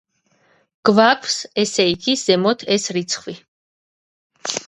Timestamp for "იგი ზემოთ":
1.91-2.65